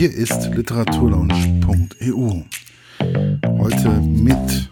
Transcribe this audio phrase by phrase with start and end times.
[0.00, 2.44] Hier ist literaturlaunch.eu.
[3.58, 4.70] Heute mit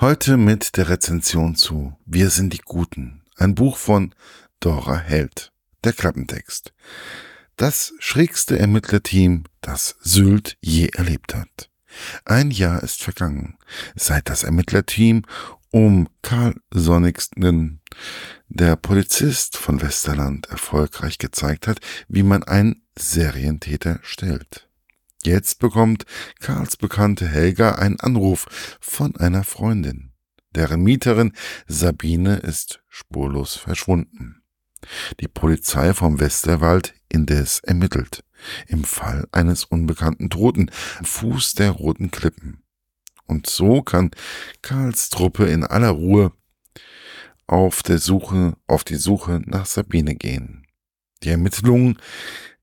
[0.00, 4.14] Heute mit der Rezension zu Wir sind die Guten, ein Buch von
[4.60, 5.50] Dora Held.
[5.82, 6.72] Der Klappentext.
[7.56, 11.68] Das schrägste Ermittlerteam, das Sylt je erlebt hat.
[12.24, 13.58] Ein Jahr ist vergangen,
[13.96, 15.24] seit das Ermittlerteam
[15.72, 17.80] um Karl Sonnigsten,
[18.52, 24.68] der Polizist von Westerland, erfolgreich gezeigt hat, wie man einen Serientäter stellt.
[25.22, 26.04] Jetzt bekommt
[26.40, 30.12] Karls Bekannte Helga einen Anruf von einer Freundin.
[30.54, 31.32] Deren Mieterin
[31.68, 34.42] Sabine ist spurlos verschwunden.
[35.20, 38.24] Die Polizei vom Westerwald indes ermittelt.
[38.66, 40.72] Im Fall eines unbekannten Toten
[41.04, 42.64] Fuß der roten Klippen.
[43.26, 44.10] Und so kann
[44.60, 46.32] Karls Truppe in aller Ruhe
[47.50, 50.66] auf der Suche, auf die Suche nach Sabine gehen.
[51.24, 51.98] Die Ermittlungen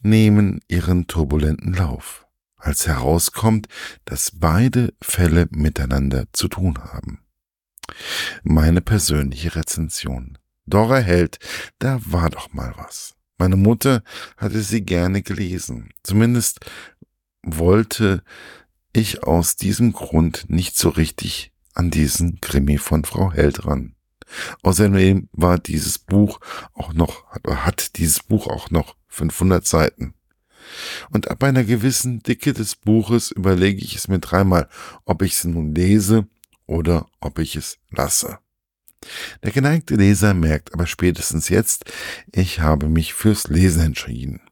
[0.00, 3.68] nehmen ihren turbulenten Lauf, als herauskommt,
[4.06, 7.20] dass beide Fälle miteinander zu tun haben.
[8.42, 10.38] Meine persönliche Rezension.
[10.64, 11.38] Dora Held,
[11.78, 13.14] da war doch mal was.
[13.36, 14.02] Meine Mutter
[14.38, 15.90] hatte sie gerne gelesen.
[16.02, 16.60] Zumindest
[17.42, 18.22] wollte
[18.94, 23.94] ich aus diesem Grund nicht so richtig an diesen Krimi von Frau Held ran.
[24.62, 26.40] Außerdem war dieses Buch
[26.74, 30.14] auch noch, hat dieses Buch auch noch 500 Seiten.
[31.10, 34.68] Und ab einer gewissen Dicke des Buches überlege ich es mir dreimal,
[35.04, 36.26] ob ich es nun lese
[36.66, 38.38] oder ob ich es lasse.
[39.42, 41.90] Der geneigte Leser merkt aber spätestens jetzt,
[42.32, 44.42] ich habe mich fürs Lesen entschieden.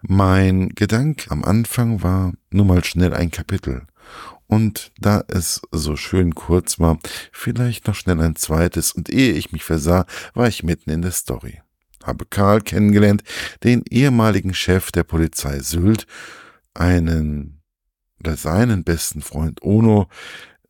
[0.00, 3.86] Mein Gedanke am Anfang war nur mal schnell ein Kapitel.
[4.46, 6.98] Und da es so schön kurz war,
[7.32, 11.12] vielleicht noch schnell ein zweites, und ehe ich mich versah, war ich mitten in der
[11.12, 11.62] Story.
[12.04, 13.22] Habe Karl kennengelernt,
[13.64, 16.06] den ehemaligen Chef der Polizei Sylt,
[16.74, 17.62] einen
[18.20, 20.08] oder seinen besten Freund Ono,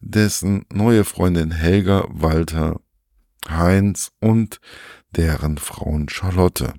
[0.01, 2.81] dessen neue Freundin Helga, Walter,
[3.49, 4.61] Heinz und
[5.11, 6.75] deren Frauen Charlotte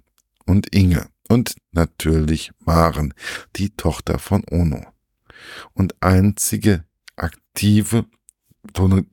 [0.46, 3.14] und Inge und natürlich Maren,
[3.56, 4.93] die Tochter von Ono.
[5.74, 8.06] Und einzige aktive,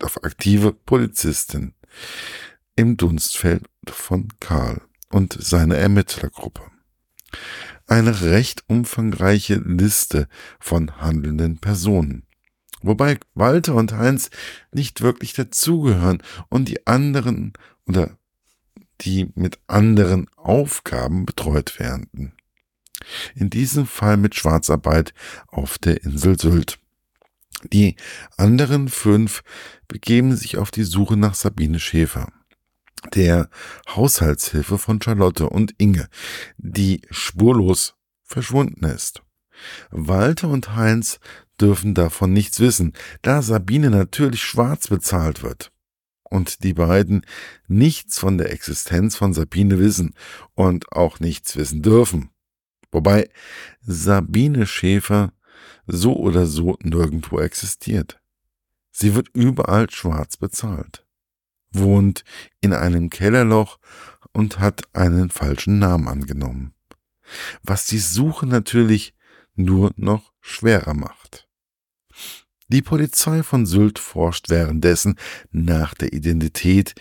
[0.02, 1.74] auf aktive Polizistin
[2.76, 4.80] im Dunstfeld von Karl
[5.10, 6.62] und seine Ermittlergruppe.
[7.86, 10.28] Eine recht umfangreiche Liste
[10.60, 12.26] von handelnden Personen.
[12.82, 14.30] Wobei Walter und Heinz
[14.72, 17.52] nicht wirklich dazugehören und die anderen
[17.86, 18.16] oder
[19.02, 22.32] die mit anderen Aufgaben betreut werden.
[23.34, 25.14] In diesem Fall mit Schwarzarbeit
[25.48, 26.78] auf der Insel Sylt.
[27.72, 27.96] Die
[28.36, 29.42] anderen fünf
[29.86, 32.32] begeben sich auf die Suche nach Sabine Schäfer,
[33.14, 33.50] der
[33.88, 36.08] Haushaltshilfe von Charlotte und Inge,
[36.56, 37.94] die spurlos
[38.24, 39.22] verschwunden ist.
[39.90, 41.20] Walter und Heinz
[41.60, 45.70] dürfen davon nichts wissen, da Sabine natürlich schwarz bezahlt wird
[46.30, 47.26] und die beiden
[47.68, 50.14] nichts von der Existenz von Sabine wissen
[50.54, 52.30] und auch nichts wissen dürfen.
[52.92, 53.30] Wobei
[53.80, 55.32] Sabine Schäfer
[55.86, 58.20] so oder so nirgendwo existiert.
[58.90, 61.06] Sie wird überall schwarz bezahlt,
[61.70, 62.24] wohnt
[62.60, 63.78] in einem Kellerloch
[64.32, 66.74] und hat einen falschen Namen angenommen,
[67.62, 69.14] was die Suche natürlich
[69.54, 71.48] nur noch schwerer macht.
[72.68, 75.16] Die Polizei von Sylt forscht währenddessen
[75.50, 76.94] nach der Identität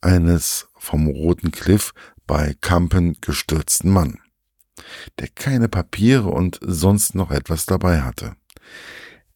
[0.00, 1.92] eines vom Roten Cliff
[2.26, 4.18] bei Kampen gestürzten Mann,
[5.18, 8.36] der keine Papiere und sonst noch etwas dabei hatte.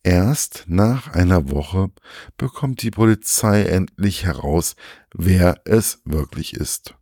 [0.03, 1.91] Erst nach einer Woche
[2.39, 4.75] bekommt die Polizei endlich heraus,
[5.13, 6.95] wer es wirklich ist.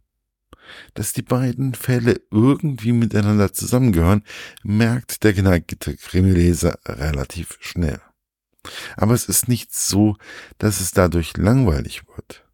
[0.94, 4.25] Dass die beiden Fälle irgendwie miteinander zusammengehören,
[4.62, 8.00] merkt der geneigte Krimileser relativ schnell.
[8.97, 10.16] Aber es ist nicht so,
[10.59, 12.44] dass es dadurch langweilig wird.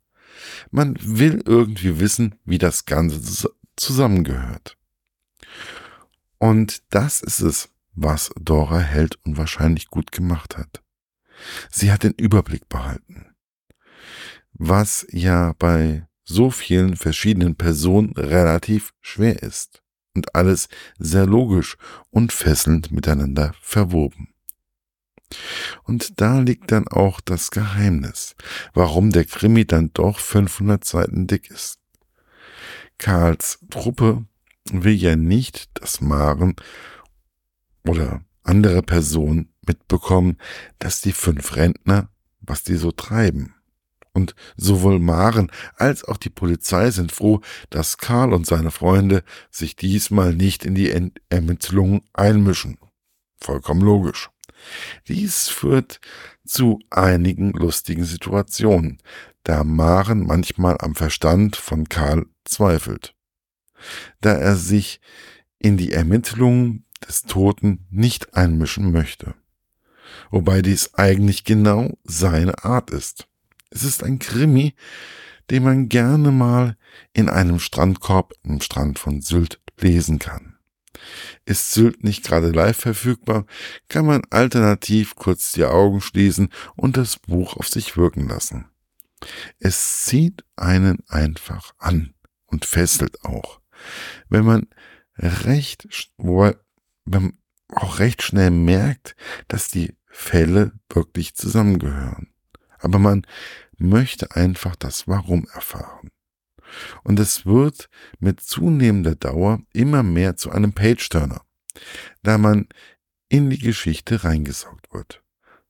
[0.70, 4.76] Man will irgendwie wissen, wie das Ganze zusammengehört.
[6.44, 10.82] Und das ist es, was Dora Held unwahrscheinlich gut gemacht hat.
[11.70, 13.34] Sie hat den Überblick behalten.
[14.52, 19.82] Was ja bei so vielen verschiedenen Personen relativ schwer ist
[20.14, 20.68] und alles
[20.98, 21.78] sehr logisch
[22.10, 24.34] und fesselnd miteinander verwoben.
[25.84, 28.36] Und da liegt dann auch das Geheimnis,
[28.74, 31.78] warum der Krimi dann doch 500 Seiten dick ist.
[32.98, 34.26] Karls Truppe
[34.70, 36.56] will ja nicht, dass Maren
[37.86, 40.38] oder andere Personen mitbekommen,
[40.78, 42.08] dass die fünf Rentner,
[42.40, 43.54] was die so treiben.
[44.12, 47.40] Und sowohl Maren als auch die Polizei sind froh,
[47.70, 52.78] dass Karl und seine Freunde sich diesmal nicht in die Ermittlungen einmischen.
[53.40, 54.30] Vollkommen logisch.
[55.08, 56.00] Dies führt
[56.46, 58.98] zu einigen lustigen Situationen,
[59.42, 63.14] da Maren manchmal am Verstand von Karl zweifelt.
[64.20, 65.00] Da er sich
[65.58, 69.34] in die Ermittlungen des Toten nicht einmischen möchte.
[70.30, 73.26] Wobei dies eigentlich genau seine Art ist.
[73.70, 74.74] Es ist ein Krimi,
[75.50, 76.76] den man gerne mal
[77.12, 80.56] in einem Strandkorb im Strand von Sylt lesen kann.
[81.44, 83.46] Ist Sylt nicht gerade live verfügbar,
[83.88, 88.66] kann man alternativ kurz die Augen schließen und das Buch auf sich wirken lassen.
[89.58, 92.14] Es zieht einen einfach an
[92.46, 93.60] und fesselt auch.
[94.28, 94.66] Wenn man
[95.16, 95.88] recht,
[96.18, 96.54] wenn
[97.06, 97.38] man
[97.68, 99.16] auch recht schnell merkt,
[99.48, 102.32] dass die Fälle wirklich zusammengehören.
[102.78, 103.26] Aber man
[103.76, 106.10] möchte einfach das Warum erfahren.
[107.02, 107.88] Und es wird
[108.18, 111.42] mit zunehmender Dauer immer mehr zu einem Page-Turner,
[112.22, 112.68] da man
[113.28, 115.22] in die Geschichte reingesaugt wird.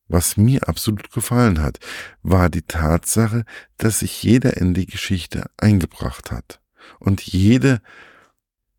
[0.07, 1.79] Was mir absolut gefallen hat,
[2.23, 3.45] war die Tatsache,
[3.79, 6.61] dass sich jeder in die Geschichte eingebracht hat
[6.99, 7.81] und jede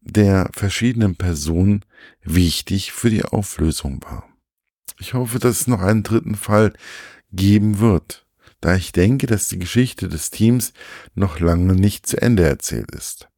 [0.02, 1.84] der verschiedenen Personen
[2.24, 4.28] wichtig für die Auflösung war.
[5.00, 6.74] Ich hoffe, dass es noch einen dritten Fall
[7.32, 8.26] geben wird
[8.66, 10.74] da ich denke, dass die Geschichte des Teams
[11.14, 13.30] noch lange nicht zu Ende erzählt ist.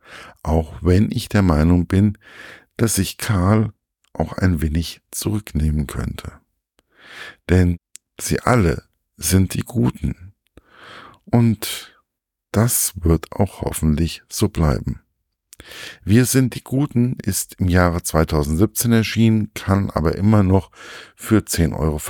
[0.42, 2.18] Auch wenn ich der Meinung bin,
[2.78, 3.74] dass sich Karl
[4.14, 6.32] auch ein wenig zurücknehmen könnte.
[7.50, 7.76] Denn
[8.18, 8.86] sie alle
[9.18, 10.34] sind die Guten.
[11.26, 11.97] Und
[12.58, 15.02] das wird auch hoffentlich so bleiben.
[16.04, 20.72] Wir sind die Guten ist im Jahre 2017 erschienen, kann aber immer noch
[21.16, 22.02] für 10,95 Euro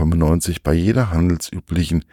[0.64, 2.06] bei jeder handelsüblichen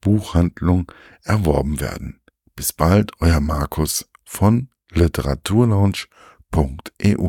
[0.00, 0.90] Buchhandlung
[1.24, 2.22] erworben werden.
[2.56, 7.28] Bis bald, euer Markus von literaturlaunch.eu.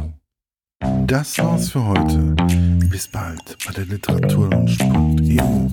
[1.08, 2.34] Das war's für heute.
[2.90, 5.70] Bis bald bei der literaturlaunch.eu.